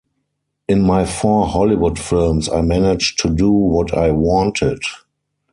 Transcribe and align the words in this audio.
In 0.67 0.81
my 0.81 1.05
four 1.05 1.45
Hollywood 1.45 1.99
films 1.99 2.49
I 2.49 2.63
managed 2.63 3.19
to 3.19 3.29
do 3.29 3.51
what 3.51 3.93
I 3.95 4.09
wanted. 4.09 4.81